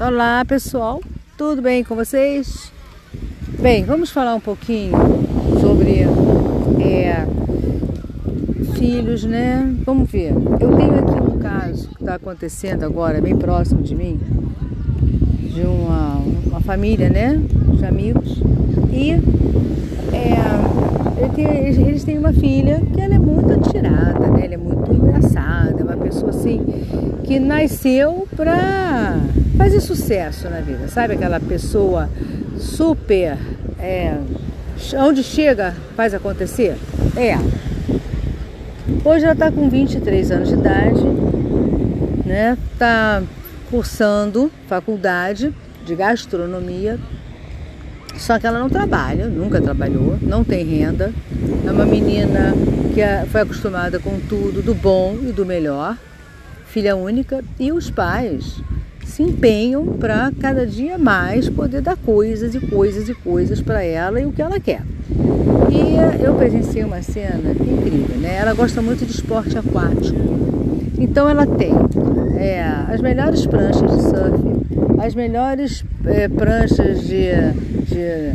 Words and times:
Olá 0.00 0.44
pessoal, 0.44 1.00
tudo 1.38 1.62
bem 1.62 1.84
com 1.84 1.94
vocês? 1.94 2.72
Bem, 3.60 3.84
vamos 3.84 4.10
falar 4.10 4.34
um 4.34 4.40
pouquinho 4.40 4.92
sobre 5.60 6.00
é, 6.82 7.24
filhos, 8.76 9.22
né? 9.22 9.72
Vamos 9.86 10.10
ver. 10.10 10.32
Eu 10.32 10.76
tenho 10.76 10.98
aqui 10.98 11.22
um 11.22 11.38
caso 11.38 11.88
que 11.90 12.02
está 12.02 12.16
acontecendo 12.16 12.82
agora, 12.82 13.20
bem 13.20 13.36
próximo 13.36 13.82
de 13.82 13.94
mim, 13.94 14.18
de 15.54 15.60
uma, 15.60 16.16
uma 16.44 16.60
família, 16.60 17.08
né? 17.08 17.40
De 17.78 17.86
amigos. 17.86 18.42
E 18.92 19.12
é, 20.12 20.73
tenho, 21.30 21.88
eles 21.88 22.04
têm 22.04 22.18
uma 22.18 22.32
filha 22.32 22.80
que 22.92 23.00
ela 23.00 23.14
é 23.14 23.18
muito 23.18 23.52
atirada, 23.52 24.26
né? 24.28 24.44
Ela 24.44 24.54
é 24.54 24.58
muito 24.58 24.92
engraçada, 24.92 25.76
é 25.78 25.82
uma 25.82 25.96
pessoa 25.96 26.30
assim 26.30 26.60
que 27.24 27.38
nasceu 27.38 28.28
para 28.36 29.16
fazer 29.56 29.80
sucesso 29.80 30.48
na 30.48 30.60
vida, 30.60 30.88
sabe? 30.88 31.14
Aquela 31.14 31.40
pessoa 31.40 32.08
super. 32.58 33.38
É, 33.78 34.16
onde 34.96 35.22
chega, 35.22 35.74
faz 35.96 36.14
acontecer? 36.14 36.76
É. 37.16 37.36
Hoje 39.04 39.24
ela 39.24 39.32
está 39.32 39.50
com 39.50 39.68
23 39.68 40.30
anos 40.30 40.48
de 40.48 40.54
idade, 40.54 41.02
né? 42.24 42.56
Está 42.72 43.22
cursando 43.70 44.50
faculdade 44.66 45.54
de 45.84 45.94
gastronomia, 45.94 46.98
só 48.16 48.38
que 48.38 48.46
ela 48.46 48.58
não 48.58 48.68
trabalha, 48.68 49.26
nunca 49.26 49.60
trabalhou, 49.60 50.18
não 50.22 50.44
tem 50.44 50.64
renda. 50.64 51.12
É 51.66 51.70
uma 51.70 51.84
menina 51.84 52.54
que 52.92 53.00
é, 53.00 53.26
foi 53.26 53.40
acostumada 53.40 53.98
com 53.98 54.18
tudo, 54.28 54.62
do 54.62 54.74
bom 54.74 55.16
e 55.22 55.32
do 55.32 55.44
melhor, 55.44 55.96
filha 56.66 56.96
única, 56.96 57.42
e 57.58 57.72
os 57.72 57.90
pais 57.90 58.62
se 59.04 59.22
empenham 59.22 59.86
para 59.86 60.32
cada 60.40 60.66
dia 60.66 60.98
mais 60.98 61.48
poder 61.48 61.80
dar 61.80 61.96
coisas 61.96 62.54
e 62.54 62.60
coisas 62.60 63.08
e 63.08 63.14
coisas 63.14 63.60
para 63.60 63.82
ela 63.82 64.20
e 64.20 64.26
o 64.26 64.32
que 64.32 64.42
ela 64.42 64.58
quer. 64.58 64.82
E 65.70 66.24
eu 66.24 66.34
presenciei 66.34 66.84
uma 66.84 67.02
cena 67.02 67.52
incrível, 67.52 68.16
né? 68.16 68.36
Ela 68.36 68.54
gosta 68.54 68.80
muito 68.80 69.04
de 69.04 69.12
esporte 69.12 69.56
aquático. 69.58 70.63
Então 70.98 71.28
ela 71.28 71.46
tem 71.46 71.72
é, 72.36 72.62
as 72.88 73.00
melhores 73.00 73.46
pranchas 73.46 73.90
de 73.90 74.02
surf, 74.02 75.04
as 75.04 75.14
melhores 75.14 75.84
é, 76.06 76.28
pranchas 76.28 77.02
de, 77.06 77.30
de 77.86 78.32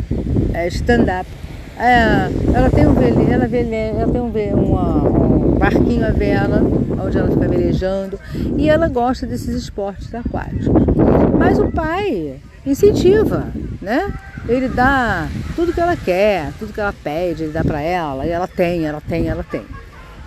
é, 0.54 0.68
stand-up. 0.68 1.28
É, 1.78 2.28
ela 2.54 2.68
tem 2.68 2.86
um 2.86 2.92
ela, 3.00 3.44
ela 3.44 4.12
tem 4.12 4.20
um, 4.20 4.30
uma, 4.54 5.02
um 5.02 5.58
barquinho 5.58 6.06
a 6.06 6.10
vela, 6.10 6.62
onde 7.02 7.16
ela 7.16 7.30
fica 7.30 7.48
velejando, 7.48 8.20
e 8.56 8.68
ela 8.68 8.88
gosta 8.88 9.26
desses 9.26 9.54
esportes 9.54 10.14
aquáticos. 10.14 10.66
Mas 11.38 11.58
o 11.58 11.70
pai 11.72 12.36
incentiva, 12.66 13.46
né? 13.80 14.12
Ele 14.48 14.68
dá 14.68 15.28
tudo 15.56 15.72
que 15.72 15.80
ela 15.80 15.96
quer, 15.96 16.50
tudo 16.58 16.72
que 16.72 16.80
ela 16.80 16.92
pede, 16.92 17.44
ele 17.44 17.52
dá 17.52 17.62
para 17.64 17.80
ela, 17.80 18.26
e 18.26 18.30
ela 18.30 18.46
tem, 18.46 18.86
ela 18.86 19.00
tem, 19.00 19.28
ela 19.28 19.44
tem. 19.44 19.62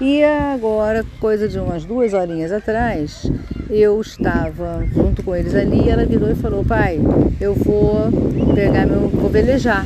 E 0.05 0.21
agora, 0.21 1.05
coisa 1.17 1.47
de 1.47 1.57
umas 1.57 1.85
duas 1.85 2.13
horinhas 2.13 2.51
atrás, 2.51 3.31
eu 3.69 4.01
estava 4.01 4.85
junto 4.93 5.23
com 5.23 5.33
eles 5.33 5.55
ali 5.55 5.85
e 5.85 5.89
ela 5.89 6.03
virou 6.03 6.29
e 6.29 6.35
falou: 6.35 6.61
Pai, 6.65 6.99
eu 7.39 7.55
vou 7.55 8.11
pegar 8.53 8.85
meu. 8.85 9.07
vou 9.07 9.29
velejar. 9.29 9.85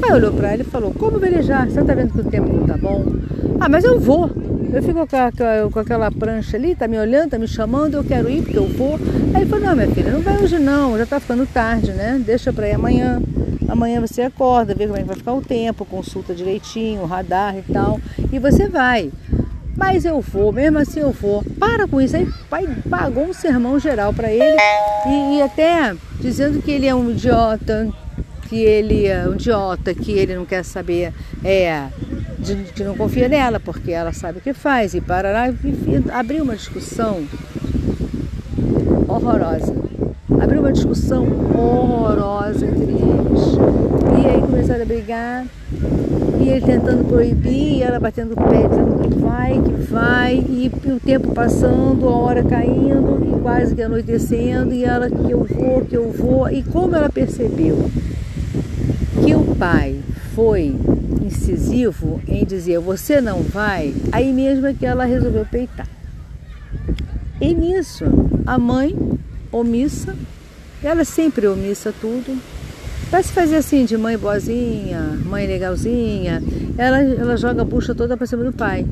Aí 0.00 0.12
olhou 0.12 0.32
para 0.32 0.54
ele 0.54 0.62
e 0.62 0.64
falou: 0.64 0.94
Como 0.94 1.18
velejar? 1.18 1.68
Você 1.68 1.82
tá 1.82 1.92
vendo 1.92 2.12
que 2.12 2.20
o 2.20 2.30
tempo 2.30 2.52
não 2.52 2.68
tá 2.68 2.76
bom? 2.76 3.04
Ah, 3.58 3.68
mas 3.68 3.82
eu 3.82 3.98
vou. 3.98 4.30
Eu 4.72 4.80
fico 4.80 5.00
com, 5.08 5.70
com 5.72 5.78
aquela 5.80 6.08
prancha 6.12 6.56
ali, 6.56 6.76
tá 6.76 6.86
me 6.86 6.96
olhando, 6.96 7.30
tá 7.30 7.38
me 7.38 7.48
chamando, 7.48 7.94
eu 7.94 8.04
quero 8.04 8.30
ir 8.30 8.42
porque 8.42 8.58
eu 8.58 8.68
vou. 8.68 8.94
Aí 9.34 9.42
ele 9.42 9.50
falou: 9.50 9.64
Não, 9.66 9.74
minha 9.74 9.88
filha, 9.88 10.12
não 10.12 10.20
vai 10.20 10.40
hoje 10.40 10.60
não, 10.60 10.96
já 10.96 11.04
tá 11.04 11.18
ficando 11.18 11.44
tarde, 11.52 11.90
né? 11.90 12.22
Deixa 12.24 12.52
para 12.52 12.68
ir 12.68 12.74
amanhã. 12.74 13.20
Amanhã 13.68 14.00
você 14.00 14.22
acorda, 14.22 14.74
vê 14.74 14.86
como 14.86 14.98
é 14.98 15.00
que 15.00 15.08
vai 15.08 15.16
ficar 15.16 15.32
o 15.32 15.40
tempo, 15.40 15.84
consulta 15.84 16.34
direitinho, 16.34 17.00
o 17.00 17.06
radar 17.06 17.56
e 17.56 17.62
tal, 17.72 17.98
e 18.30 18.38
você 18.38 18.68
vai. 18.68 19.10
Mas 19.82 20.04
eu 20.04 20.20
vou, 20.20 20.52
mesmo 20.52 20.78
assim 20.78 21.00
eu 21.00 21.10
vou. 21.10 21.42
Para 21.58 21.88
com 21.88 22.00
isso. 22.00 22.16
Aí 22.16 22.22
o 22.22 22.48
pai 22.48 22.68
pagou 22.88 23.24
um 23.24 23.32
sermão 23.32 23.80
geral 23.80 24.14
para 24.14 24.30
ele 24.30 24.56
e, 25.08 25.38
e, 25.38 25.42
até 25.42 25.92
dizendo 26.20 26.62
que 26.62 26.70
ele 26.70 26.86
é 26.86 26.94
um 26.94 27.10
idiota, 27.10 27.88
que 28.48 28.60
ele 28.60 29.08
é 29.08 29.28
um 29.28 29.34
idiota, 29.34 29.92
que 29.92 30.12
ele 30.12 30.36
não 30.36 30.46
quer 30.46 30.64
saber, 30.64 31.12
é, 31.42 31.88
de, 32.38 32.54
que 32.72 32.84
não 32.84 32.96
confia 32.96 33.28
nela, 33.28 33.58
porque 33.58 33.90
ela 33.90 34.12
sabe 34.12 34.38
o 34.38 34.40
que 34.40 34.54
faz. 34.54 34.94
E 34.94 35.00
parará, 35.00 35.50
e, 35.50 36.10
abriu 36.12 36.44
uma 36.44 36.54
discussão 36.54 37.26
horrorosa. 39.08 39.74
Abriu 40.42 40.60
uma 40.60 40.72
discussão 40.72 41.24
horrorosa 41.54 42.66
entre 42.66 42.92
eles. 42.92 44.22
E 44.22 44.26
aí 44.26 44.40
começaram 44.40 44.82
a 44.82 44.86
brigar 44.86 45.46
e 46.40 46.48
ele 46.48 46.66
tentando 46.66 47.04
proibir, 47.04 47.74
e 47.74 47.82
ela 47.82 48.00
batendo 48.00 48.32
o 48.32 48.36
pé, 48.36 48.66
dizendo 48.66 48.98
que 48.98 49.14
vai, 49.20 49.52
que 49.62 49.72
vai, 49.84 50.34
e 50.36 50.72
o 50.84 50.98
tempo 50.98 51.32
passando, 51.32 52.08
a 52.08 52.16
hora 52.16 52.42
caindo, 52.42 53.24
e 53.24 53.40
quase 53.40 53.74
que 53.74 53.82
anoitecendo, 53.82 54.74
e 54.74 54.84
ela 54.84 55.08
que 55.08 55.30
eu 55.30 55.44
vou, 55.44 55.84
que 55.84 55.96
eu 55.96 56.10
vou. 56.10 56.50
E 56.50 56.64
como 56.64 56.96
ela 56.96 57.08
percebeu 57.08 57.88
que 59.24 59.34
o 59.36 59.54
pai 59.54 60.00
foi 60.34 60.74
incisivo 61.24 62.20
em 62.26 62.44
dizer 62.44 62.80
você 62.80 63.20
não 63.20 63.42
vai, 63.42 63.94
aí 64.10 64.32
mesmo 64.32 64.66
é 64.66 64.74
que 64.74 64.84
ela 64.84 65.04
resolveu 65.04 65.46
peitar. 65.46 65.86
E 67.40 67.54
nisso, 67.54 68.04
a 68.44 68.58
mãe, 68.58 68.96
omissa, 69.52 70.16
ela 70.82 71.02
é 71.02 71.04
sempre 71.04 71.46
omissa 71.46 71.92
tudo, 72.00 72.40
Vai 73.12 73.22
se 73.22 73.30
fazer 73.30 73.56
assim 73.56 73.84
de 73.84 73.94
mãe 73.98 74.16
boazinha, 74.16 74.98
mãe 75.26 75.46
legalzinha, 75.46 76.42
ela, 76.78 76.98
ela 77.02 77.36
joga 77.36 77.60
a 77.60 77.64
bucha 77.64 77.94
toda 77.94 78.16
para 78.16 78.26
cima 78.26 78.42
do 78.42 78.54
pai. 78.54 78.86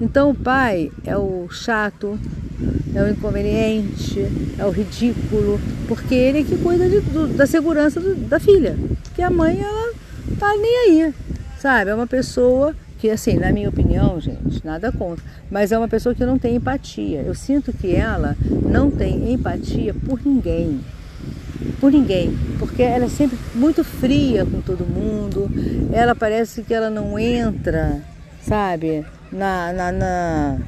Então 0.00 0.30
o 0.30 0.34
pai 0.34 0.90
é 1.04 1.14
o 1.14 1.46
chato, 1.50 2.18
é 2.94 3.02
o 3.02 3.10
inconveniente, 3.10 4.26
é 4.58 4.64
o 4.64 4.70
ridículo, 4.70 5.60
porque 5.86 6.14
ele 6.14 6.40
é 6.40 6.42
que 6.42 6.56
cuida 6.56 6.88
de, 6.88 7.00
do, 7.00 7.26
da 7.26 7.46
segurança 7.46 8.00
do, 8.00 8.14
da 8.14 8.40
filha. 8.40 8.78
Que 9.14 9.20
a 9.20 9.28
mãe, 9.28 9.60
ela 9.60 9.92
tá 10.38 10.56
nem 10.56 10.78
aí, 10.78 11.14
sabe? 11.60 11.90
É 11.90 11.94
uma 11.94 12.06
pessoa 12.06 12.74
que, 12.98 13.10
assim, 13.10 13.34
na 13.34 13.52
minha 13.52 13.68
opinião, 13.68 14.18
gente, 14.18 14.64
nada 14.64 14.90
contra, 14.90 15.22
mas 15.50 15.70
é 15.70 15.76
uma 15.76 15.86
pessoa 15.86 16.14
que 16.14 16.24
não 16.24 16.38
tem 16.38 16.56
empatia. 16.56 17.20
Eu 17.20 17.34
sinto 17.34 17.74
que 17.74 17.94
ela 17.94 18.34
não 18.70 18.90
tem 18.90 19.34
empatia 19.34 19.92
por 19.92 20.18
ninguém 20.24 20.80
por 21.80 21.92
ninguém, 21.92 22.36
porque 22.58 22.82
ela 22.82 23.04
é 23.04 23.08
sempre 23.08 23.38
muito 23.54 23.84
fria 23.84 24.44
com 24.44 24.60
todo 24.60 24.84
mundo, 24.84 25.50
ela 25.92 26.14
parece 26.14 26.62
que 26.62 26.74
ela 26.74 26.90
não 26.90 27.18
entra, 27.18 28.02
sabe, 28.40 29.04
na, 29.32 29.72
na, 29.72 29.92
na 29.92 30.58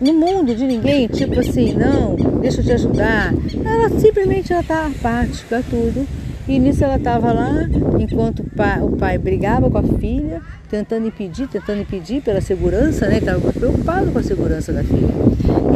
no 0.00 0.12
mundo 0.14 0.54
de 0.54 0.66
ninguém, 0.66 1.06
tipo 1.06 1.38
assim, 1.38 1.74
não, 1.74 2.16
deixa 2.40 2.60
eu 2.60 2.64
te 2.64 2.72
ajudar. 2.72 3.32
Ela 3.64 3.88
simplesmente 4.00 4.52
ela 4.52 4.62
tá 4.62 4.86
apática 4.86 5.58
a 5.58 5.62
tudo. 5.62 6.06
E 6.48 6.58
nisso 6.58 6.82
ela 6.82 6.96
estava 6.96 7.32
lá, 7.32 7.68
enquanto 8.00 8.40
o 8.40 8.50
pai, 8.50 8.82
o 8.82 8.96
pai, 8.96 9.16
brigava 9.16 9.70
com 9.70 9.78
a 9.78 9.82
filha, 9.84 10.42
tentando 10.68 11.06
impedir, 11.06 11.46
tentando 11.46 11.82
impedir 11.82 12.20
pela 12.20 12.40
segurança, 12.40 13.06
né? 13.06 13.18
Estava 13.18 13.52
preocupado 13.52 14.10
com 14.10 14.18
a 14.18 14.22
segurança 14.24 14.72
da 14.72 14.82
filha. 14.82 15.14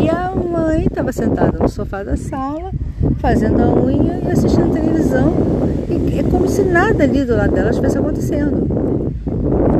E 0.02 0.10
a 0.10 0.34
mãe 0.34 0.86
estava 0.86 1.12
sentada 1.12 1.56
no 1.56 1.68
sofá 1.68 2.02
da 2.02 2.16
sala, 2.16 2.72
fazendo 3.26 3.60
a 3.60 3.74
unha 3.74 4.20
e 4.24 4.30
assistindo 4.30 4.72
televisão. 4.72 5.34
E 5.88 6.20
é 6.20 6.22
como 6.22 6.48
se 6.48 6.62
nada 6.62 7.02
ali 7.02 7.24
do 7.24 7.34
lado 7.34 7.52
dela 7.52 7.70
estivesse 7.70 7.98
acontecendo. 7.98 8.62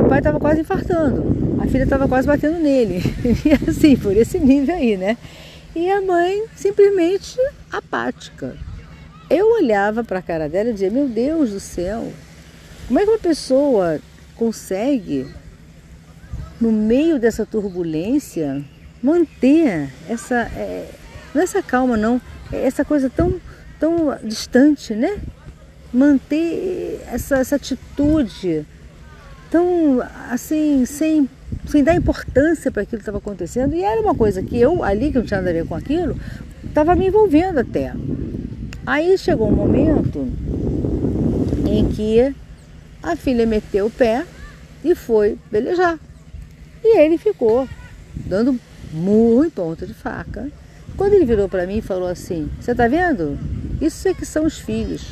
O 0.04 0.08
pai 0.08 0.18
estava 0.18 0.40
quase 0.40 0.62
infartando, 0.62 1.56
a 1.60 1.66
filha 1.68 1.84
estava 1.84 2.08
quase 2.08 2.26
batendo 2.26 2.58
nele. 2.58 3.00
E 3.46 3.70
assim, 3.70 3.96
por 3.96 4.16
esse 4.16 4.40
nível 4.40 4.74
aí, 4.74 4.96
né? 4.96 5.16
E 5.76 5.88
a 5.88 6.00
mãe 6.00 6.42
simplesmente 6.56 7.38
apática. 7.70 8.56
Eu 9.30 9.46
olhava 9.52 10.03
para 10.03 10.18
a 10.18 10.22
cara 10.22 10.48
dela 10.48 10.71
e 10.71 10.72
dizia: 10.72 10.91
Meu 10.91 11.06
Deus 11.06 11.50
do 11.50 11.60
céu, 11.60 12.12
como 12.88 12.98
é 12.98 13.04
que 13.04 13.10
uma 13.10 13.18
pessoa 13.18 14.00
consegue, 14.34 15.24
no 16.60 16.72
meio 16.72 17.16
dessa 17.21 17.47
turbulência, 17.47 18.65
manter 19.00 19.88
essa. 20.09 20.50
É, 20.56 20.88
não 21.32 21.42
essa 21.42 21.62
calma, 21.62 21.97
não, 21.97 22.21
essa 22.53 22.84
coisa 22.84 23.10
tão, 23.10 23.41
tão 23.78 24.16
distante, 24.22 24.95
né? 24.95 25.19
Manter 25.93 27.01
essa, 27.10 27.39
essa 27.39 27.57
atitude 27.57 28.66
tão 29.51 30.01
assim, 30.31 30.84
sem, 30.84 31.28
sem 31.66 31.83
dar 31.83 31.95
importância 31.95 32.71
para 32.71 32.83
aquilo 32.83 32.98
que 32.98 33.03
estava 33.03 33.19
acontecendo. 33.19 33.75
E 33.75 33.83
era 33.83 34.01
uma 34.01 34.15
coisa 34.15 34.43
que 34.43 34.59
eu, 34.59 34.83
ali, 34.83 35.10
que 35.10 35.19
não 35.19 35.25
tinha 35.25 35.39
nada 35.39 35.51
a 35.51 35.54
ver 35.54 35.66
com 35.66 35.75
aquilo, 35.75 36.16
estava 36.65 36.95
me 36.95 37.07
envolvendo 37.07 37.59
até. 37.59 37.93
Aí 38.84 39.16
chegou 39.19 39.48
um 39.48 39.54
momento 39.54 40.28
em 41.66 41.89
que 41.89 42.34
a 43.03 43.16
filha 43.16 43.47
meteu 43.47 43.87
o 43.87 43.91
pé 43.91 44.25
e 44.84 44.95
foi 44.95 45.39
velejar. 45.51 45.98
E 46.84 46.98
ele 46.98 47.19
ficou 47.19 47.69
dando 48.15 48.59
murro 48.93 49.45
em 49.45 49.51
ponta 49.51 49.87
de 49.87 49.95
faca. 49.95 50.48
Quando 50.97 51.13
ele 51.13 51.25
virou 51.25 51.48
para 51.48 51.66
mim 51.66 51.78
e 51.78 51.83
falou 51.83 52.09
assim: 52.09 52.48
Você 52.60 52.75
tá 52.75 52.89
vendo 52.89 53.39
Isso 53.81 54.09
é 54.09 54.15
que 54.15 54.25
são 54.25 54.45
os 54.45 54.59
filhos. 54.59 55.07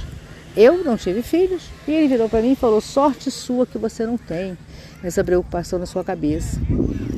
Eu 0.56 0.84
não 0.84 0.96
tive 0.96 1.20
filhos 1.20 1.64
e 1.86 1.90
ele 1.90 2.08
virou 2.08 2.28
para 2.28 2.40
mim 2.40 2.52
e 2.52 2.56
falou: 2.56 2.80
sorte 2.80 3.30
sua 3.30 3.66
que 3.66 3.76
você 3.76 4.06
não 4.06 4.16
tem 4.16 4.56
essa 5.02 5.22
preocupação 5.22 5.78
na 5.78 5.86
sua 5.86 6.04
cabeça. 6.04 6.58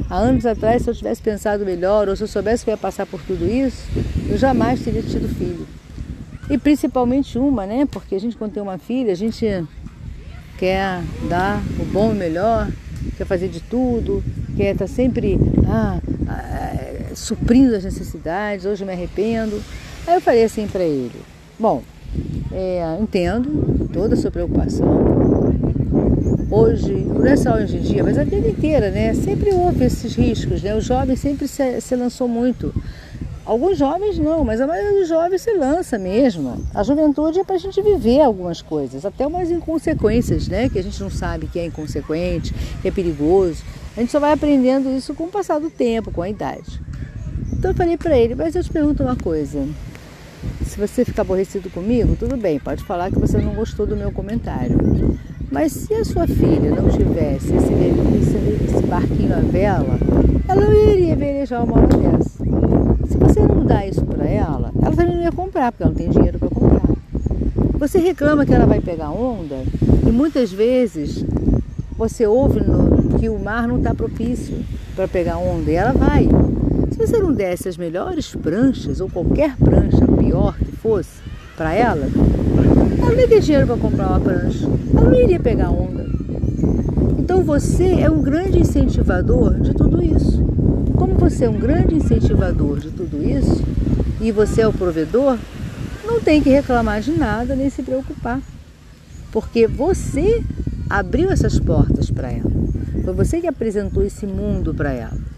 Há 0.09 0.17
anos 0.17 0.47
atrás, 0.47 0.83
se 0.83 0.91
eu 0.91 0.95
tivesse 0.95 1.23
pensado 1.23 1.65
melhor 1.65 2.09
ou 2.09 2.17
se 2.17 2.23
eu 2.23 2.29
soubesse 2.29 2.65
que 2.65 2.71
eu 2.71 2.73
ia 2.73 2.79
passar 2.79 3.07
por 3.07 3.21
tudo 3.23 3.45
isso, 3.45 3.83
eu 4.29 4.37
jamais 4.37 4.83
teria 4.83 5.03
tido 5.03 5.29
filho. 5.29 5.67
E 6.49 6.57
principalmente 6.57 7.39
uma, 7.39 7.67
né? 7.67 7.87
Porque 7.91 8.15
a 8.15 8.21
gente, 8.21 8.37
quando 8.37 8.53
tem 8.53 8.63
uma 8.63 8.79
filha, 8.79 9.13
a 9.13 9.17
gente 9.17 9.47
quer 10.59 11.03
dar 11.29 11.63
o 11.79 11.85
bom 11.85 12.11
e 12.11 12.13
o 12.13 12.17
melhor, 12.17 12.69
quer 13.17 13.27
fazer 13.27 13.49
de 13.49 13.61
tudo, 13.61 14.23
quer 14.57 14.73
estar 14.73 14.87
sempre 14.87 15.39
ah, 15.69 16.01
ah, 16.29 16.76
suprindo 17.19 17.75
as 17.75 17.85
necessidades. 17.85 18.65
Hoje 18.65 18.85
me 18.85 18.93
arrependo. 18.93 19.61
Aí 20.07 20.15
eu 20.15 20.21
falei 20.21 20.45
assim 20.45 20.67
para 20.67 20.85
ele: 20.85 21.21
Bom, 21.59 21.83
é, 22.53 22.97
entendo 23.01 23.89
toda 23.93 24.15
a 24.15 24.17
sua 24.17 24.31
preocupação. 24.31 24.87
Hoje, 26.51 26.93
não 26.93 27.27
é 27.27 27.37
só 27.37 27.55
hoje 27.55 27.77
em 27.77 27.81
dia, 27.81 28.05
mas 28.05 28.17
a 28.17 28.23
vida 28.23 28.49
inteira, 28.49 28.91
né? 28.91 29.13
Sempre 29.15 29.53
houve 29.53 29.85
esses 29.85 30.15
riscos, 30.15 30.63
né? 30.63 30.75
O 30.77 30.81
jovem 30.81 31.17
sempre 31.17 31.49
se, 31.49 31.81
se 31.81 31.97
lançou 31.97 32.29
muito. 32.29 32.73
Alguns 33.45 33.79
jovens 33.79 34.19
não, 34.19 34.45
mas 34.45 34.61
a 34.61 34.67
maioria 34.67 34.99
dos 34.99 35.09
jovens 35.09 35.43
se 35.43 35.53
lança 35.53 35.99
mesmo. 35.99 36.65
A 36.75 36.83
juventude 36.83 37.41
é 37.41 37.45
para 37.45 37.57
a 37.57 37.59
gente 37.59 37.81
viver 37.81 38.21
algumas 38.21 38.61
coisas, 38.61 39.05
até 39.05 39.27
umas 39.27 39.51
inconsequências, 39.51 40.49
né? 40.49 40.69
Que 40.69 40.79
a 40.79 40.83
gente 40.83 41.01
não 41.01 41.11
sabe 41.11 41.47
que 41.47 41.59
é 41.59 41.67
inconsequente, 41.67 42.55
que 42.83 42.89
é 42.89 42.91
perigoso. 42.91 43.63
A 43.97 44.01
gente 44.01 44.13
só 44.13 44.21
vai 44.21 44.33
aprendendo 44.33 44.91
isso 44.91 45.15
com 45.15 45.25
o 45.25 45.29
passar 45.29 45.59
do 45.59 45.71
tempo, 45.71 46.11
com 46.11 46.23
a 46.23 46.29
idade. 46.29 46.81
Então 47.67 47.73
eu 47.73 47.79
falei 47.79 47.97
para 47.97 48.17
ele, 48.17 48.37
mas 48.37 48.55
eu 48.55 48.63
te 48.63 48.71
pergunto 48.71 49.03
uma 49.03 49.17
coisa. 49.17 49.67
Se 50.65 50.79
você 50.79 51.05
ficar 51.05 51.23
aborrecido 51.23 51.69
comigo, 51.69 52.15
tudo 52.15 52.37
bem, 52.37 52.61
pode 52.61 52.85
falar 52.85 53.11
que 53.11 53.19
você 53.19 53.39
não 53.39 53.55
gostou 53.55 53.85
do 53.85 53.97
meu 53.97 54.13
comentário. 54.13 54.79
Mas 55.51 55.73
se 55.73 55.93
a 55.93 56.05
sua 56.05 56.29
filha 56.29 56.71
não 56.71 56.89
tivesse 56.89 57.53
esse, 57.57 57.73
esse, 57.73 58.67
esse 58.67 58.87
barquinho 58.87 59.35
à 59.35 59.41
vela, 59.41 59.99
ela 60.47 60.61
não 60.61 60.93
iria 60.93 61.17
velejar 61.17 61.65
uma 61.65 61.79
hora 61.79 61.89
dessa. 61.89 62.45
Se 63.09 63.19
você 63.19 63.41
não 63.41 63.67
dá 63.67 63.85
isso 63.85 64.07
para 64.07 64.25
ela, 64.25 64.71
ela 64.81 64.95
também 64.95 65.17
não 65.17 65.23
ia 65.25 65.33
comprar, 65.33 65.73
porque 65.73 65.83
ela 65.83 65.91
não 65.91 65.99
tem 65.99 66.09
dinheiro 66.09 66.39
para 66.39 66.49
comprar. 66.49 66.89
Você 67.81 67.99
reclama 67.99 68.47
que 68.47 68.55
ela 68.55 68.67
vai 68.67 68.81
pegar 68.81 69.11
onda 69.11 69.57
e 70.07 70.13
muitas 70.13 70.53
vezes 70.53 71.25
você 71.99 72.29
ouve 72.29 72.61
no, 72.61 73.19
que 73.19 73.29
o 73.29 73.41
mar 73.41 73.67
não 73.67 73.79
está 73.79 73.93
propício 73.93 74.57
para 74.95 75.09
pegar 75.09 75.39
onda 75.39 75.69
e 75.69 75.75
ela 75.75 75.91
vai. 75.91 76.29
Se 76.97 77.07
você 77.07 77.19
não 77.19 77.31
desse 77.31 77.69
as 77.69 77.77
melhores 77.77 78.35
pranchas, 78.35 79.03
ou 79.03 79.11
qualquer 79.11 79.55
prancha 79.59 80.07
pior 80.19 80.57
que 80.57 80.73
fosse, 80.73 81.21
para 81.55 81.75
ela, 81.75 82.07
ela 82.99 83.13
não 83.13 83.21
ia 83.21 83.29
ter 83.29 83.41
dinheiro 83.41 83.67
para 83.67 83.77
comprar 83.77 84.09
uma 84.09 84.21
prancha. 84.21 84.67
Ela 84.97 85.11
não 85.11 85.15
iria 85.15 85.39
pegar 85.39 85.69
onda. 85.69 86.07
Então 87.19 87.45
você 87.45 88.01
é 88.01 88.09
um 88.11 88.23
grande 88.23 88.61
incentivador 88.61 89.61
de 89.61 89.75
tudo 89.75 90.03
isso. 90.03 90.43
Como 90.97 91.13
você 91.17 91.45
é 91.45 91.51
um 91.51 91.59
grande 91.59 91.95
incentivador 91.95 92.79
de 92.79 92.91
tudo 92.91 93.23
isso, 93.23 93.63
e 94.19 94.33
você 94.33 94.63
é 94.63 94.67
o 94.67 94.73
provedor, 94.73 95.37
não 96.03 96.19
tem 96.19 96.43
que 96.43 96.49
reclamar 96.49 97.03
de 97.03 97.13
nada 97.13 97.55
nem 97.55 97.69
se 97.69 97.83
preocupar. 97.83 98.41
Porque 99.31 99.67
você 99.67 100.43
abriu 100.89 101.31
essas 101.31 101.61
portas 101.61 102.11
para 102.11 102.33
ela. 102.33 102.51
Foi 103.05 103.13
você 103.13 103.39
que 103.39 103.47
apresentou 103.47 104.03
esse 104.03 104.27
mundo 104.27 104.73
para 104.73 104.95
ela. 104.95 105.36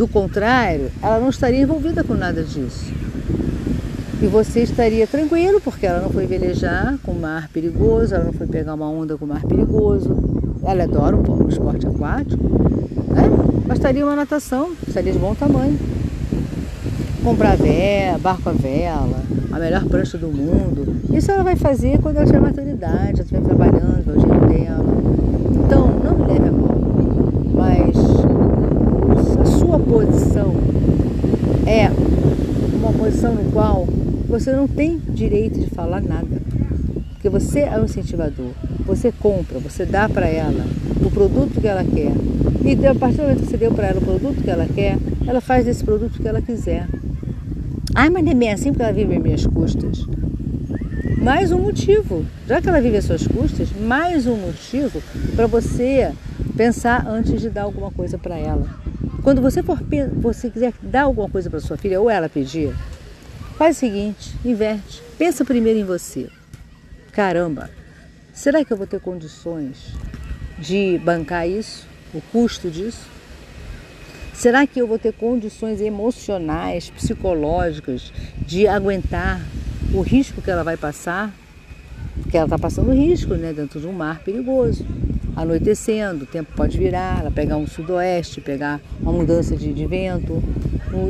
Do 0.00 0.08
contrário, 0.08 0.90
ela 1.02 1.20
não 1.20 1.28
estaria 1.28 1.60
envolvida 1.60 2.02
com 2.02 2.14
nada 2.14 2.42
disso. 2.42 2.90
E 4.22 4.26
você 4.26 4.60
estaria 4.60 5.06
tranquilo, 5.06 5.60
porque 5.60 5.84
ela 5.84 6.00
não 6.00 6.08
foi 6.08 6.24
velejar 6.24 6.96
com 7.02 7.12
mar 7.12 7.50
perigoso, 7.52 8.14
ela 8.14 8.24
não 8.24 8.32
foi 8.32 8.46
pegar 8.46 8.72
uma 8.72 8.88
onda 8.88 9.18
com 9.18 9.26
mar 9.26 9.44
perigoso. 9.44 10.16
Ela 10.64 10.84
adora 10.84 11.14
um 11.14 11.46
esporte 11.50 11.86
aquático, 11.86 12.42
né? 13.08 13.28
Bastaria 13.66 14.02
uma 14.02 14.16
natação, 14.16 14.70
estaria 14.88 15.12
de 15.12 15.18
bom 15.18 15.34
tamanho. 15.34 15.78
Comprar 17.22 17.58
vela, 17.58 18.16
barco 18.16 18.48
a 18.48 18.52
vela, 18.52 19.20
a 19.52 19.58
melhor 19.58 19.84
prancha 19.84 20.16
do 20.16 20.28
mundo. 20.28 20.96
Isso 21.14 21.30
ela 21.30 21.42
vai 21.42 21.56
fazer 21.56 21.98
quando 22.00 22.16
ela 22.16 22.24
tiver 22.24 22.40
maturidade, 22.40 23.20
ela 23.20 23.20
estiver 23.20 23.42
trabalhando, 23.42 24.04
é 24.08 24.12
o 24.12 24.18
dinheiro 24.18 24.46
dela. 24.46 24.86
Então, 25.62 25.88
não 26.02 26.26
leve 26.26 26.48
a 26.48 26.52
mal. 26.52 26.78
Mas 27.52 28.20
sua 29.70 29.78
posição 29.78 30.52
é 31.64 31.90
posição 33.20 33.34
no 33.34 33.52
qual 33.52 33.86
você 34.26 34.50
não 34.50 34.66
tem 34.66 34.98
direito 34.98 35.60
de 35.60 35.68
falar 35.68 36.00
nada. 36.00 36.40
Porque 37.12 37.28
você 37.28 37.60
é 37.60 37.78
um 37.78 37.84
incentivador. 37.84 38.52
Você 38.86 39.12
compra, 39.12 39.58
você 39.58 39.84
dá 39.84 40.08
para 40.08 40.26
ela 40.26 40.64
o 41.04 41.10
produto 41.10 41.60
que 41.60 41.68
ela 41.68 41.84
quer. 41.84 42.12
E 42.64 42.86
a 42.86 42.94
partir 42.94 43.18
do 43.18 43.24
momento 43.24 43.42
que 43.42 43.50
você 43.50 43.58
deu 43.58 43.72
para 43.72 43.88
ela 43.88 43.98
o 43.98 44.04
produto 44.04 44.42
que 44.42 44.50
ela 44.50 44.66
quer, 44.66 44.96
ela 45.26 45.40
faz 45.40 45.66
desse 45.66 45.84
produto 45.84 46.16
o 46.16 46.22
que 46.22 46.26
ela 46.26 46.40
quiser. 46.40 46.88
Ah, 47.94 48.08
mas 48.08 48.26
é 48.26 48.34
bem 48.34 48.52
assim 48.52 48.70
porque 48.70 48.82
ela 48.82 48.92
vive 48.92 49.16
às 49.16 49.22
minhas 49.22 49.46
custas. 49.46 50.06
Mais 51.22 51.52
um 51.52 51.58
motivo. 51.58 52.24
Já 52.48 52.62
que 52.62 52.68
ela 52.70 52.80
vive 52.80 52.96
às 52.96 53.04
suas 53.04 53.26
custas, 53.26 53.68
mais 53.86 54.26
um 54.26 54.36
motivo 54.36 55.02
para 55.36 55.46
você 55.46 56.10
pensar 56.56 57.06
antes 57.06 57.38
de 57.38 57.50
dar 57.50 57.62
alguma 57.62 57.90
coisa 57.90 58.16
para 58.16 58.38
ela. 58.38 58.66
Quando 59.22 59.42
você 59.42 59.62
for 59.62 59.78
você 60.16 60.48
quiser 60.48 60.72
dar 60.82 61.02
alguma 61.02 61.28
coisa 61.28 61.50
para 61.50 61.60
sua 61.60 61.76
filha 61.76 62.00
ou 62.00 62.08
ela 62.08 62.26
pedir, 62.26 62.72
faz 63.60 63.76
o 63.76 63.80
seguinte, 63.80 64.34
inverte. 64.42 65.02
Pensa 65.18 65.44
primeiro 65.44 65.78
em 65.78 65.84
você. 65.84 66.30
Caramba, 67.12 67.68
será 68.32 68.64
que 68.64 68.72
eu 68.72 68.76
vou 68.76 68.86
ter 68.86 68.98
condições 69.00 69.92
de 70.58 70.98
bancar 71.04 71.46
isso? 71.46 71.86
O 72.14 72.22
custo 72.22 72.70
disso? 72.70 73.06
Será 74.32 74.66
que 74.66 74.80
eu 74.80 74.86
vou 74.86 74.98
ter 74.98 75.12
condições 75.12 75.82
emocionais, 75.82 76.88
psicológicas 76.88 78.10
de 78.38 78.66
aguentar 78.66 79.42
o 79.92 80.00
risco 80.00 80.40
que 80.40 80.50
ela 80.50 80.64
vai 80.64 80.78
passar? 80.78 81.30
Porque 82.22 82.38
ela 82.38 82.46
está 82.46 82.58
passando 82.58 82.90
risco 82.92 83.34
né, 83.34 83.52
dentro 83.52 83.78
de 83.78 83.86
um 83.86 83.92
mar 83.92 84.20
perigoso 84.20 84.86
anoitecendo, 85.36 86.24
o 86.24 86.26
tempo 86.26 86.52
pode 86.54 86.76
virar, 86.76 87.20
ela 87.20 87.30
pegar 87.30 87.56
um 87.56 87.66
sudoeste, 87.66 88.40
pegar 88.40 88.80
uma 89.00 89.12
mudança 89.12 89.56
de, 89.56 89.72
de 89.72 89.86
vento 89.86 90.42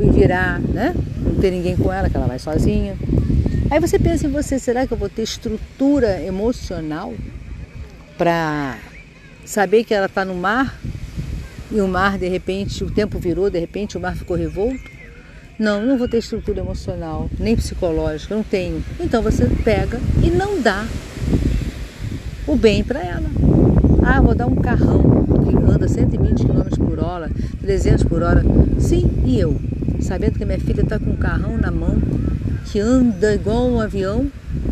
e 0.03 0.09
virar, 0.09 0.59
né? 0.59 0.93
Não 1.31 1.39
ter 1.39 1.51
ninguém 1.51 1.77
com 1.77 1.91
ela, 1.91 2.09
que 2.09 2.17
ela 2.17 2.27
vai 2.27 2.37
sozinha. 2.37 2.97
Aí 3.69 3.79
você 3.79 3.97
pensa 3.97 4.27
em 4.27 4.29
você, 4.29 4.59
será 4.59 4.85
que 4.85 4.91
eu 4.91 4.97
vou 4.97 5.07
ter 5.07 5.21
estrutura 5.21 6.21
emocional 6.21 7.13
para 8.17 8.77
saber 9.45 9.85
que 9.85 9.93
ela 9.93 10.07
está 10.07 10.25
no 10.25 10.35
mar 10.35 10.77
e 11.71 11.79
o 11.79 11.87
mar 11.87 12.17
de 12.17 12.27
repente, 12.27 12.83
o 12.83 12.91
tempo 12.91 13.17
virou, 13.17 13.49
de 13.49 13.57
repente 13.57 13.97
o 13.97 14.01
mar 14.01 14.13
ficou 14.13 14.35
revolto? 14.35 14.91
Não, 15.57 15.81
não 15.85 15.97
vou 15.97 16.09
ter 16.09 16.17
estrutura 16.17 16.59
emocional, 16.59 17.29
nem 17.39 17.55
psicológica, 17.55 18.35
não 18.35 18.43
tenho. 18.43 18.83
Então 18.99 19.21
você 19.21 19.45
pega 19.63 20.01
e 20.21 20.29
não 20.29 20.61
dá 20.61 20.85
o 22.45 22.57
bem 22.57 22.83
para 22.83 23.01
ela. 23.01 23.29
Ah, 24.03 24.19
vou 24.19 24.35
dar 24.35 24.47
um 24.47 24.55
carrão 24.55 25.25
que 25.45 25.55
anda 25.55 25.87
120 25.87 26.45
km 26.45 26.85
por 26.85 26.99
hora, 26.99 27.31
300 27.61 28.03
por 28.03 28.21
hora. 28.21 28.43
Sim, 28.79 29.09
e 29.25 29.39
eu? 29.39 29.57
Sabendo 30.01 30.37
que 30.37 30.45
minha 30.45 30.59
filha 30.59 30.81
está 30.81 30.99
com 30.99 31.11
um 31.11 31.15
carrão 31.15 31.57
na 31.57 31.71
mão, 31.71 31.97
que 32.65 32.79
anda 32.79 33.33
igual 33.33 33.69
um 33.69 33.79
avião, 33.79 34.27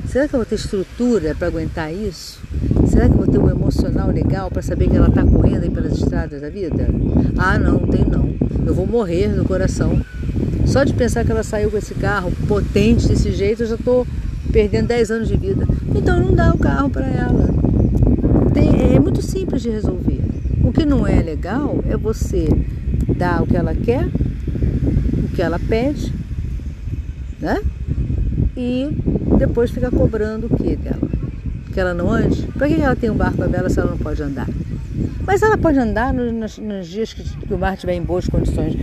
será 0.07 0.27
que 0.27 0.35
eu 0.35 0.39
vou 0.39 0.45
ter 0.45 0.55
estrutura 0.55 1.35
para 1.35 1.47
aguentar 1.47 1.93
isso? 1.93 2.39
Será 2.87 3.05
que 3.07 3.13
eu 3.13 3.17
vou 3.17 3.27
ter 3.27 3.39
um 3.39 3.49
emocional 3.49 4.09
legal 4.09 4.49
para 4.49 4.61
saber 4.61 4.89
que 4.89 4.97
ela 4.97 5.07
está 5.07 5.23
correndo 5.23 5.63
aí 5.63 5.69
pelas 5.69 5.93
estradas 5.93 6.41
da 6.41 6.49
vida? 6.49 6.87
Ah, 7.37 7.57
não, 7.57 7.79
tenho 7.79 8.09
não. 8.09 8.33
Eu 8.65 8.73
vou 8.73 8.85
morrer 8.85 9.29
no 9.29 9.45
coração. 9.45 10.01
Só 10.65 10.83
de 10.83 10.93
pensar 10.93 11.23
que 11.23 11.31
ela 11.31 11.43
saiu 11.43 11.71
com 11.71 11.77
esse 11.77 11.93
carro 11.95 12.31
potente 12.47 13.07
desse 13.07 13.31
jeito, 13.31 13.63
eu 13.63 13.67
já 13.67 13.75
estou 13.75 14.05
perdendo 14.51 14.87
10 14.87 15.11
anos 15.11 15.27
de 15.27 15.37
vida. 15.37 15.67
Então 15.95 16.19
não 16.19 16.33
dá 16.33 16.51
o 16.53 16.57
carro 16.57 16.89
para 16.89 17.07
ela 17.07 17.49
tem, 18.59 18.95
é 18.95 18.99
muito 18.99 19.21
simples 19.21 19.61
de 19.61 19.69
resolver. 19.69 20.19
O 20.63 20.71
que 20.71 20.85
não 20.85 21.07
é 21.07 21.21
legal 21.21 21.83
é 21.87 21.95
você 21.95 22.47
dar 23.17 23.41
o 23.41 23.47
que 23.47 23.55
ela 23.55 23.73
quer, 23.73 24.07
que 25.39 25.43
ela 25.43 25.57
pede, 25.57 26.13
né? 27.39 27.61
E 28.57 28.89
depois 29.37 29.71
ficar 29.71 29.89
cobrando 29.89 30.47
o 30.47 30.49
que 30.57 30.75
dela? 30.75 30.99
Que 31.71 31.79
ela 31.79 31.93
não 31.93 32.11
ande? 32.11 32.41
Para 32.57 32.67
que 32.67 32.73
ela 32.73 32.93
tem 32.93 33.09
um 33.09 33.15
barco 33.15 33.41
a 33.41 33.47
vela 33.47 33.69
se 33.69 33.79
ela 33.79 33.91
não 33.91 33.97
pode 33.97 34.21
andar? 34.21 34.49
Mas 35.25 35.41
ela 35.41 35.57
pode 35.57 35.79
andar 35.79 36.13
nos, 36.13 36.57
nos 36.57 36.87
dias 36.89 37.13
que, 37.13 37.23
que, 37.23 37.53
o 37.53 37.57
mar 37.57 37.75
estiver 37.75 37.93
em 37.93 38.01
boas 38.01 38.27
condições. 38.27 38.75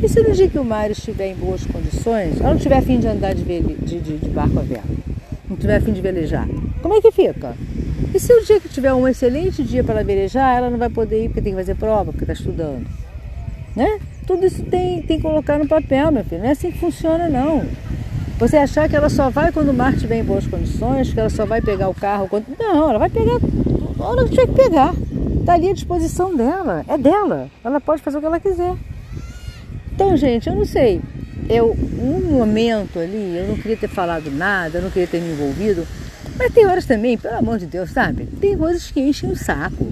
E 0.00 0.08
se 0.08 0.22
no 0.22 0.32
dia 0.32 0.48
que 0.48 0.56
o 0.56 0.64
mar 0.64 0.88
estiver 0.88 1.32
em 1.32 1.34
boas 1.34 1.66
condições, 1.66 2.40
ela 2.40 2.50
não 2.50 2.60
tiver 2.60 2.80
fim 2.82 3.00
de 3.00 3.08
andar 3.08 3.34
de, 3.34 3.42
de, 3.42 3.98
de, 3.98 4.16
de 4.18 4.28
barco 4.28 4.60
a 4.60 4.62
vela, 4.62 4.84
não 5.50 5.56
tiver 5.56 5.82
fim 5.82 5.92
de 5.92 6.00
velejar, 6.00 6.46
como 6.80 6.94
é 6.94 7.00
que 7.00 7.10
fica? 7.10 7.56
E 8.14 8.20
se 8.20 8.32
o 8.32 8.44
dia 8.44 8.60
que 8.60 8.68
tiver 8.68 8.94
um 8.94 9.08
excelente 9.08 9.64
dia 9.64 9.82
para 9.82 9.94
ela 9.94 10.04
velejar, 10.04 10.58
ela 10.58 10.70
não 10.70 10.78
vai 10.78 10.90
poder 10.90 11.24
ir 11.24 11.28
porque 11.30 11.42
tem 11.42 11.54
que 11.54 11.58
fazer 11.58 11.74
prova, 11.74 12.12
porque 12.12 12.22
está 12.22 12.34
estudando? 12.34 12.86
Né? 13.74 13.98
Tudo 14.26 14.46
isso 14.46 14.62
tem, 14.64 15.02
tem 15.02 15.18
que 15.18 15.22
colocar 15.22 15.58
no 15.58 15.66
papel, 15.66 16.10
meu 16.10 16.24
filho. 16.24 16.40
Não 16.40 16.48
é 16.48 16.52
assim 16.52 16.70
que 16.70 16.78
funciona, 16.78 17.28
não. 17.28 17.64
Você 18.38 18.56
achar 18.56 18.88
que 18.88 18.96
ela 18.96 19.08
só 19.08 19.30
vai 19.30 19.52
quando 19.52 19.68
o 19.68 19.74
mar 19.74 19.94
estiver 19.94 20.18
em 20.18 20.24
boas 20.24 20.46
condições, 20.46 21.12
que 21.12 21.20
ela 21.20 21.30
só 21.30 21.46
vai 21.46 21.60
pegar 21.60 21.88
o 21.88 21.94
carro 21.94 22.26
quando. 22.28 22.46
Não, 22.58 22.90
ela 22.90 22.98
vai 22.98 23.10
pegar 23.10 23.38
a 24.00 24.02
hora 24.02 24.24
que 24.24 24.30
tiver 24.30 24.46
que 24.46 24.54
pegar. 24.54 24.94
Está 25.40 25.54
ali 25.54 25.68
à 25.68 25.72
disposição 25.74 26.34
dela, 26.34 26.84
é 26.88 26.96
dela. 26.96 27.48
Ela 27.62 27.80
pode 27.80 28.02
fazer 28.02 28.16
o 28.18 28.20
que 28.20 28.26
ela 28.26 28.40
quiser. 28.40 28.74
Então, 29.92 30.16
gente, 30.16 30.48
eu 30.48 30.56
não 30.56 30.64
sei. 30.64 31.00
Eu, 31.48 31.76
um 32.00 32.32
momento 32.32 32.98
ali, 32.98 33.36
eu 33.36 33.46
não 33.48 33.56
queria 33.56 33.76
ter 33.76 33.88
falado 33.88 34.30
nada, 34.30 34.78
eu 34.78 34.82
não 34.82 34.90
queria 34.90 35.06
ter 35.06 35.20
me 35.20 35.32
envolvido. 35.32 35.86
Mas 36.36 36.52
tem 36.52 36.66
horas 36.66 36.86
também, 36.86 37.16
pelo 37.16 37.36
amor 37.36 37.58
de 37.58 37.66
Deus, 37.66 37.90
sabe? 37.90 38.26
Tem 38.40 38.56
coisas 38.56 38.90
que 38.90 39.00
enchem 39.00 39.30
o 39.30 39.36
saco. 39.36 39.86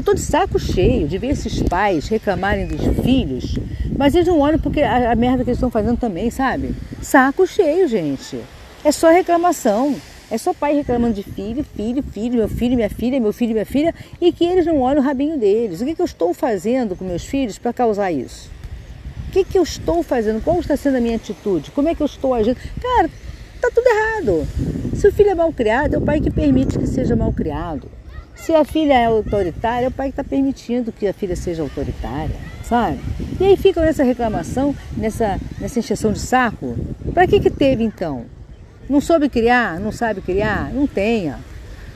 Eu 0.00 0.02
estou 0.02 0.14
de 0.14 0.22
saco 0.22 0.58
cheio 0.58 1.06
de 1.06 1.18
ver 1.18 1.32
esses 1.32 1.62
pais 1.62 2.08
reclamarem 2.08 2.66
dos 2.66 2.80
filhos, 3.04 3.58
mas 3.98 4.14
eles 4.14 4.26
não 4.26 4.40
olham 4.40 4.58
porque 4.58 4.80
a, 4.80 5.12
a 5.12 5.14
merda 5.14 5.44
que 5.44 5.50
eles 5.50 5.58
estão 5.58 5.70
fazendo 5.70 5.98
também, 5.98 6.30
sabe? 6.30 6.74
Saco 7.02 7.46
cheio, 7.46 7.86
gente. 7.86 8.40
É 8.82 8.90
só 8.92 9.10
reclamação. 9.10 9.94
É 10.30 10.38
só 10.38 10.54
pai 10.54 10.74
reclamando 10.74 11.12
de 11.12 11.22
filho, 11.22 11.62
filho, 11.62 12.02
filho, 12.02 12.36
meu 12.36 12.48
filho, 12.48 12.76
minha 12.76 12.88
filha, 12.88 13.20
meu 13.20 13.30
filho, 13.30 13.52
minha 13.52 13.66
filha, 13.66 13.94
e 14.18 14.32
que 14.32 14.42
eles 14.42 14.64
não 14.64 14.80
olham 14.80 15.02
o 15.02 15.04
rabinho 15.04 15.36
deles. 15.36 15.82
O 15.82 15.84
que, 15.84 15.94
que 15.94 16.00
eu 16.00 16.06
estou 16.06 16.32
fazendo 16.32 16.96
com 16.96 17.04
meus 17.04 17.26
filhos 17.26 17.58
para 17.58 17.70
causar 17.70 18.10
isso? 18.10 18.50
O 19.28 19.32
que, 19.32 19.44
que 19.44 19.58
eu 19.58 19.62
estou 19.62 20.02
fazendo? 20.02 20.42
Qual 20.42 20.58
está 20.60 20.78
sendo 20.78 20.96
a 20.96 21.00
minha 21.00 21.16
atitude? 21.16 21.72
Como 21.72 21.90
é 21.90 21.94
que 21.94 22.00
eu 22.00 22.06
estou 22.06 22.32
agindo? 22.32 22.56
Cara, 22.80 23.10
tá 23.60 23.70
tudo 23.74 23.86
errado. 23.86 24.48
Se 24.96 25.06
o 25.06 25.12
filho 25.12 25.28
é 25.28 25.34
mal 25.34 25.52
criado, 25.52 25.92
é 25.92 25.98
o 25.98 26.00
pai 26.00 26.22
que 26.22 26.30
permite 26.30 26.78
que 26.78 26.86
seja 26.86 27.14
mal 27.14 27.34
criado. 27.34 27.99
Se 28.40 28.54
a 28.54 28.64
filha 28.64 28.94
é 28.94 29.04
autoritária, 29.04 29.86
é 29.86 29.88
o 29.88 29.92
pai 29.92 30.08
que 30.08 30.20
está 30.20 30.24
permitindo 30.24 30.90
que 30.90 31.06
a 31.06 31.12
filha 31.12 31.36
seja 31.36 31.62
autoritária, 31.62 32.36
sabe? 32.64 32.98
E 33.38 33.44
aí 33.44 33.56
fica 33.56 33.80
nessa 33.82 34.02
reclamação, 34.02 34.74
nessa, 34.96 35.38
nessa 35.60 35.78
encheção 35.78 36.12
de 36.12 36.20
saco. 36.20 36.74
Para 37.12 37.26
que 37.26 37.38
que 37.38 37.50
teve 37.50 37.84
então? 37.84 38.24
Não 38.88 39.00
soube 39.00 39.28
criar? 39.28 39.78
Não 39.78 39.92
sabe 39.92 40.20
criar? 40.20 40.72
Não 40.72 40.86
tenha 40.86 41.38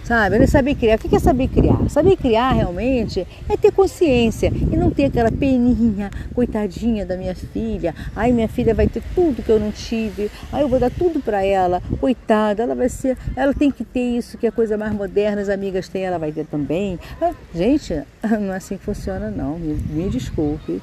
sabe? 0.04 0.36
Ele 0.36 0.46
saber 0.46 0.74
criar. 0.74 0.96
O 0.96 0.98
que 0.98 1.16
é 1.16 1.18
saber 1.18 1.48
criar? 1.48 1.88
Saber 1.88 2.16
criar 2.16 2.52
realmente 2.52 3.26
é 3.48 3.56
ter 3.56 3.72
consciência 3.72 4.52
e 4.54 4.76
não 4.76 4.90
ter 4.90 5.06
aquela 5.06 5.32
peninha, 5.32 6.10
coitadinha 6.34 7.04
da 7.04 7.16
minha 7.16 7.34
filha. 7.34 7.94
Ai, 8.14 8.32
minha 8.32 8.48
filha 8.48 8.74
vai 8.74 8.86
ter 8.86 9.02
tudo 9.14 9.42
que 9.42 9.50
eu 9.50 9.58
não 9.58 9.72
tive. 9.72 10.30
Ai, 10.52 10.62
eu 10.62 10.68
vou 10.68 10.78
dar 10.78 10.90
tudo 10.90 11.20
para 11.20 11.44
ela. 11.44 11.82
Coitada, 12.00 12.62
ela 12.62 12.74
vai 12.74 12.88
ser, 12.88 13.16
ela 13.34 13.52
tem 13.54 13.70
que 13.70 13.84
ter 13.84 14.16
isso 14.16 14.38
que 14.38 14.46
é 14.46 14.50
coisa 14.50 14.76
mais 14.76 14.92
moderna, 14.92 15.40
as 15.40 15.48
amigas 15.48 15.88
têm, 15.88 16.04
ela 16.04 16.18
vai 16.18 16.30
ter 16.30 16.46
também. 16.46 16.98
Ah, 17.20 17.32
gente, 17.54 18.02
não 18.40 18.52
é 18.52 18.56
assim 18.56 18.76
que 18.76 18.84
funciona 18.84 19.30
não. 19.30 19.58
Me, 19.58 19.74
me 19.74 20.08
desculpe. 20.10 20.80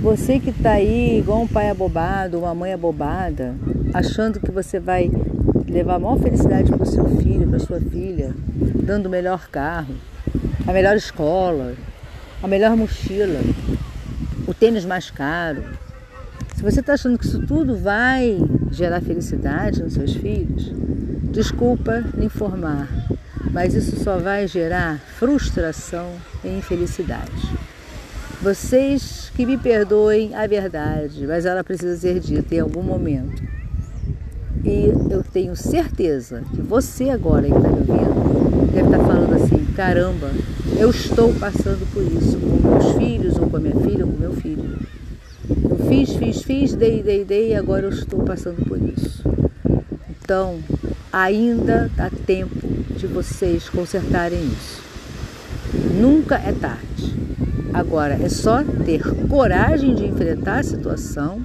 Você 0.00 0.40
que 0.40 0.50
está 0.50 0.72
aí 0.72 1.18
igual 1.18 1.42
um 1.42 1.46
pai 1.46 1.70
abobado, 1.70 2.40
uma 2.40 2.52
mãe 2.52 2.72
abobada, 2.72 3.54
achando 3.94 4.40
que 4.40 4.50
você 4.50 4.80
vai 4.80 5.08
levar 5.72 5.94
a 5.94 5.98
maior 5.98 6.18
felicidade 6.18 6.70
para 6.70 6.82
o 6.82 6.86
seu 6.86 7.04
filho, 7.16 7.48
para 7.48 7.58
sua 7.58 7.80
filha, 7.80 8.34
dando 8.84 9.06
o 9.06 9.10
melhor 9.10 9.48
carro, 9.48 9.94
a 10.66 10.72
melhor 10.72 10.94
escola, 10.94 11.74
a 12.42 12.46
melhor 12.46 12.76
mochila, 12.76 13.40
o 14.46 14.52
tênis 14.52 14.84
mais 14.84 15.10
caro. 15.10 15.64
Se 16.54 16.62
você 16.62 16.80
está 16.80 16.92
achando 16.92 17.18
que 17.18 17.24
isso 17.24 17.44
tudo 17.46 17.74
vai 17.74 18.38
gerar 18.70 19.00
felicidade 19.00 19.82
nos 19.82 19.94
seus 19.94 20.14
filhos, 20.14 20.70
desculpa 21.32 22.04
lhe 22.14 22.26
informar, 22.26 22.88
mas 23.50 23.74
isso 23.74 23.96
só 24.04 24.18
vai 24.18 24.46
gerar 24.46 24.98
frustração 24.98 26.12
e 26.44 26.48
infelicidade. 26.48 27.48
Vocês 28.42 29.32
que 29.34 29.46
me 29.46 29.56
perdoem 29.56 30.34
a 30.34 30.46
verdade, 30.46 31.26
mas 31.26 31.46
ela 31.46 31.64
precisa 31.64 31.96
ser 31.96 32.20
dita 32.20 32.54
em 32.54 32.60
algum 32.60 32.82
momento. 32.82 33.61
E 34.64 34.92
eu 35.10 35.22
tenho 35.22 35.56
certeza 35.56 36.42
que 36.54 36.62
você 36.62 37.10
agora 37.10 37.48
que 37.48 37.56
está 37.56 37.68
me 37.68 37.78
ouvindo 37.78 38.42
deve 38.72 38.86
estar 38.86 38.98
tá 38.98 39.04
falando 39.04 39.34
assim, 39.34 39.64
caramba, 39.74 40.30
eu 40.78 40.90
estou 40.90 41.32
passando 41.34 41.86
por 41.92 42.02
isso 42.02 42.38
com 42.38 42.68
meus 42.68 42.92
filhos, 42.96 43.36
ou 43.38 43.48
com 43.48 43.56
a 43.58 43.60
minha 43.60 43.76
filha, 43.76 44.06
ou 44.06 44.12
com 44.12 44.18
meu 44.18 44.32
filho. 44.32 44.78
Eu 45.68 45.76
fiz, 45.88 46.14
fiz, 46.14 46.42
fiz, 46.42 46.74
dei, 46.74 47.02
dei, 47.02 47.24
dei, 47.24 47.50
e 47.50 47.54
agora 47.54 47.84
eu 47.84 47.90
estou 47.90 48.20
passando 48.20 48.64
por 48.66 48.78
isso. 48.80 49.22
Então, 50.22 50.58
ainda 51.12 51.90
dá 51.94 52.08
tempo 52.08 52.66
de 52.96 53.06
vocês 53.06 53.68
consertarem 53.68 54.42
isso. 54.42 54.82
Nunca 56.00 56.36
é 56.36 56.52
tarde. 56.52 57.14
Agora 57.74 58.14
é 58.14 58.28
só 58.28 58.62
ter 58.84 59.02
coragem 59.28 59.94
de 59.94 60.06
enfrentar 60.06 60.60
a 60.60 60.62
situação 60.62 61.42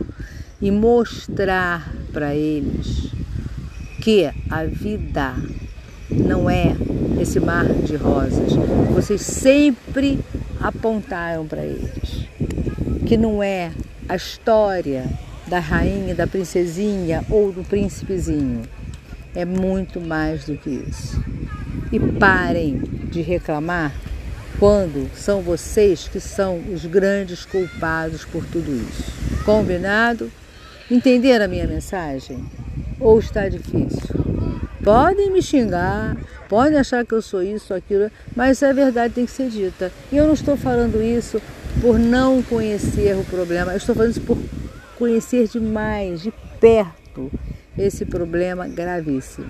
e 0.62 0.72
mostrar 0.72 1.92
para 2.18 2.34
eles 2.34 3.12
que 4.02 4.28
a 4.50 4.64
vida 4.64 5.36
não 6.10 6.50
é 6.50 6.76
esse 7.22 7.40
mar 7.40 7.64
de 7.64 7.96
rosas. 7.96 8.54
Vocês 8.92 9.22
sempre 9.22 10.20
apontaram 10.60 11.46
para 11.46 11.64
eles 11.64 12.26
que 13.06 13.16
não 13.18 13.44
é 13.44 13.72
a 14.10 14.16
história 14.16 15.06
da 15.46 15.60
rainha, 15.60 16.16
da 16.16 16.26
princesinha 16.26 17.24
ou 17.30 17.52
do 17.52 17.64
príncipezinho. 17.64 18.64
É 19.36 19.46
muito 19.46 20.02
mais 20.02 20.46
do 20.46 20.58
que 20.58 20.72
isso. 20.72 21.24
E 21.92 22.00
parem 22.00 22.82
de 23.12 23.22
reclamar 23.22 23.94
quando 24.58 25.08
são 25.16 25.44
vocês 25.44 26.08
que 26.08 26.20
são 26.20 26.64
os 26.74 26.84
grandes 26.84 27.46
culpados 27.46 28.26
por 28.26 28.44
tudo 28.44 28.72
isso. 28.72 29.14
Combinado? 29.46 30.32
Entenderam 30.90 31.44
a 31.44 31.48
minha 31.50 31.68
mensagem? 31.68 32.46
Ou 32.98 33.20
está 33.20 33.50
difícil? 33.50 34.16
Podem 34.82 35.30
me 35.30 35.42
xingar, 35.42 36.16
podem 36.48 36.80
achar 36.80 37.06
que 37.06 37.14
eu 37.14 37.22
sou 37.22 37.44
isso, 37.44 37.74
aquilo, 37.74 38.10
mas 38.34 38.64
a 38.64 38.72
verdade 38.72 39.16
tem 39.16 39.26
que 39.26 39.32
ser 39.32 39.50
dita. 39.50 39.92
E 40.10 40.16
eu 40.16 40.26
não 40.26 40.34
estou 40.34 40.56
falando 40.56 41.04
isso 41.04 41.42
por 41.82 42.00
não 42.00 42.42
conhecer 42.42 43.18
o 43.18 43.26
problema, 43.26 43.74
eu 43.74 43.78
estou 43.78 43.94
falando 43.94 44.12
isso 44.12 44.22
por 44.22 44.38
conhecer 44.98 45.50
demais, 45.50 46.22
de 46.22 46.34
perto, 46.58 47.30
esse 47.78 48.06
problema 48.06 48.66
gravíssimo. 48.66 49.48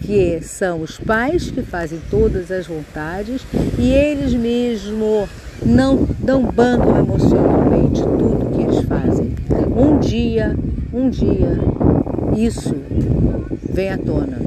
Que 0.00 0.40
são 0.40 0.80
os 0.80 0.98
pais 0.98 1.50
que 1.50 1.60
fazem 1.60 2.00
todas 2.10 2.50
as 2.50 2.66
vontades 2.66 3.42
e 3.78 3.92
eles 3.92 4.32
mesmos 4.32 5.28
não 5.62 6.08
dão 6.18 6.42
banco 6.44 6.96
emocionalmente 6.96 8.00
tudo 8.00 8.56
que 8.56 8.62
eles 8.62 8.80
fazem. 8.86 9.34
Um 9.76 9.98
dia 9.98 10.56
um 10.92 11.08
dia 11.08 11.58
isso 12.36 12.74
vem 13.72 13.90
à 13.90 13.98
tona. 13.98 14.38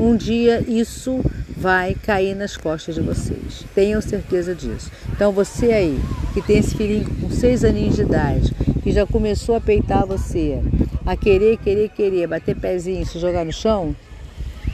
Um 0.00 0.16
dia 0.16 0.64
isso 0.68 1.20
vai 1.56 1.94
cair 1.94 2.36
nas 2.36 2.56
costas 2.56 2.94
de 2.94 3.00
vocês. 3.00 3.64
Tenham 3.74 4.00
certeza 4.00 4.54
disso. 4.54 4.90
Então 5.12 5.32
você 5.32 5.72
aí, 5.72 5.98
que 6.32 6.40
tem 6.40 6.58
esse 6.58 6.76
filhinho 6.76 7.08
com 7.20 7.30
seis 7.30 7.64
aninhos 7.64 7.96
de 7.96 8.02
idade, 8.02 8.54
que 8.82 8.92
já 8.92 9.06
começou 9.06 9.56
a 9.56 9.60
peitar 9.60 10.06
você, 10.06 10.60
a 11.04 11.16
querer, 11.16 11.58
querer, 11.58 11.88
querer, 11.88 12.26
bater 12.26 12.54
pezinho, 12.54 13.04
se 13.04 13.18
jogar 13.18 13.44
no 13.44 13.52
chão, 13.52 13.94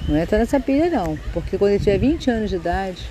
não 0.08 0.16
entra 0.16 0.38
nessa 0.38 0.60
pilha 0.60 0.90
não. 0.90 1.18
Porque 1.32 1.56
quando 1.56 1.70
ele 1.70 1.78
tiver 1.78 1.98
20 1.98 2.30
anos 2.30 2.50
de 2.50 2.56
idade, 2.56 3.02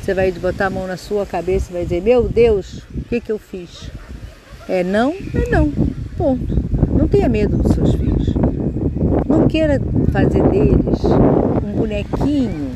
você 0.00 0.12
vai 0.12 0.32
botar 0.32 0.66
a 0.66 0.70
mão 0.70 0.86
na 0.86 0.96
sua 0.96 1.24
cabeça 1.24 1.70
e 1.70 1.72
vai 1.74 1.82
dizer, 1.84 2.02
meu 2.02 2.28
Deus, 2.28 2.82
o 2.94 3.04
que, 3.08 3.20
que 3.20 3.30
eu 3.30 3.38
fiz? 3.38 3.90
É 4.68 4.82
não, 4.82 5.12
é 5.12 5.48
não. 5.50 5.70
Ponto. 6.16 6.79
Não 7.00 7.08
tenha 7.08 7.30
medo 7.30 7.56
dos 7.56 7.72
seus 7.72 7.94
filhos. 7.94 8.34
Não 9.26 9.48
queira 9.48 9.80
fazer 10.12 10.42
deles 10.50 11.02
um 11.64 11.78
bonequinho 11.78 12.68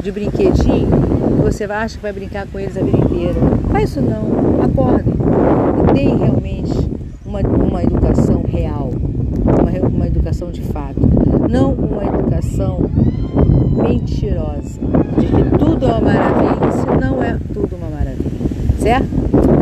de 0.00 0.12
brinquedinho 0.12 0.86
que 0.86 1.42
você 1.42 1.64
acha 1.64 1.96
que 1.96 2.02
vai 2.02 2.12
brincar 2.12 2.46
com 2.46 2.60
eles 2.60 2.76
a 2.76 2.82
vida 2.84 2.96
inteira. 2.96 3.34
Faz 3.72 3.90
isso 3.90 4.00
não. 4.00 4.62
Acordem. 4.62 5.14
E 5.90 5.92
deem 5.92 6.16
realmente 6.16 6.72
uma, 7.26 7.40
uma 7.40 7.82
educação 7.82 8.44
real. 8.46 8.92
Uma, 8.92 9.88
uma 9.88 10.06
educação 10.06 10.52
de 10.52 10.62
fato. 10.62 11.00
Não 11.50 11.72
uma 11.72 12.04
educação 12.04 12.88
mentirosa. 13.76 14.78
De 15.18 15.26
que 15.26 15.58
tudo 15.58 15.86
é 15.86 15.88
uma 15.88 16.00
maravilha, 16.00 16.70
se 16.70 16.86
não 16.86 17.20
é 17.20 17.36
tudo 17.52 17.74
uma 17.74 17.88
maravilha. 17.88 18.30
Certo? 18.78 19.08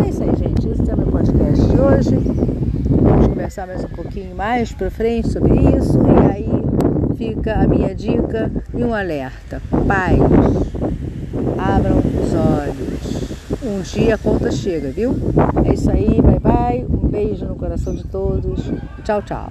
É 0.04 0.08
isso 0.10 0.22
aí, 0.22 0.36
gente. 0.36 0.68
Esse 0.68 0.90
é 0.90 0.94
o 0.94 0.98
meu 0.98 1.06
podcast 1.06 1.66
de 1.66 1.80
hoje 1.80 2.51
conversar 3.42 3.66
mais 3.66 3.82
um 3.82 3.88
pouquinho 3.88 4.36
mais 4.36 4.72
para 4.72 4.88
frente 4.88 5.32
sobre 5.32 5.54
isso 5.76 5.98
e 5.98 6.32
aí 6.32 7.16
fica 7.16 7.54
a 7.54 7.66
minha 7.66 7.92
dica 7.92 8.48
e 8.72 8.84
um 8.84 8.94
alerta. 8.94 9.60
Pais, 9.88 10.20
abram 11.58 11.98
os 11.98 12.32
olhos. 12.34 13.60
Um 13.64 13.80
dia 13.80 14.14
a 14.14 14.18
conta 14.18 14.48
chega, 14.52 14.90
viu? 14.90 15.16
É 15.64 15.74
isso 15.74 15.90
aí, 15.90 16.22
bye 16.22 16.38
bye. 16.38 16.84
Um 16.88 17.08
beijo 17.08 17.44
no 17.44 17.56
coração 17.56 17.96
de 17.96 18.04
todos. 18.04 18.62
Tchau, 19.02 19.20
tchau. 19.22 19.50